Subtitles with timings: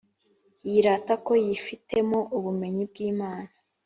[0.69, 3.53] Yirata ko yifitemo ubumenyi bw’Imana,